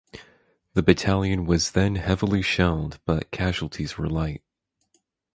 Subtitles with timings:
[0.73, 4.41] The battalion was then heavily shelled but casualties were light.